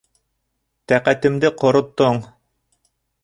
Тәҡәтемде 0.91 1.51
ҡороттоң! 1.63 2.19